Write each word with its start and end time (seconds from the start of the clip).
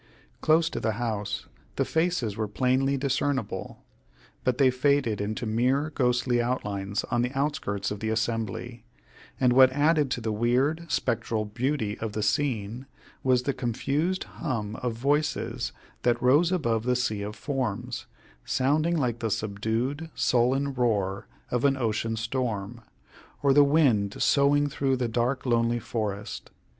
Close 0.41 0.67
to 0.67 0.79
the 0.79 0.93
house 0.93 1.45
the 1.75 1.85
faces 1.85 2.35
were 2.35 2.47
plainly 2.47 2.97
discernible, 2.97 3.83
but 4.43 4.57
they 4.57 4.71
faded 4.71 5.21
into 5.21 5.45
mere 5.45 5.91
ghostly 5.91 6.41
outlines 6.41 7.03
on 7.11 7.21
the 7.21 7.31
outskirts 7.37 7.91
of 7.91 7.99
the 7.99 8.09
assembly; 8.09 8.83
and 9.39 9.53
what 9.53 9.71
added 9.71 10.09
to 10.09 10.19
the 10.19 10.31
weird, 10.31 10.91
spectral 10.91 11.45
beauty 11.45 11.99
of 11.99 12.13
the 12.13 12.23
scene, 12.23 12.87
was 13.21 13.43
the 13.43 13.53
confused 13.53 14.23
hum 14.23 14.75
of 14.77 14.93
voices 14.95 15.71
that 16.01 16.19
rose 16.19 16.51
above 16.51 16.81
the 16.81 16.95
sea 16.95 17.21
of 17.21 17.35
forms, 17.35 18.07
sounding 18.43 18.97
like 18.97 19.19
the 19.19 19.29
subdued, 19.29 20.09
sullen 20.15 20.73
roar 20.73 21.27
of 21.51 21.63
an 21.63 21.77
ocean 21.77 22.15
storm, 22.15 22.81
or 23.43 23.53
the 23.53 23.63
wind 23.63 24.19
soughing 24.19 24.67
through 24.67 24.95
the 24.97 25.07
dark 25.07 25.45
lonely 25.45 25.77
forest. 25.77 26.49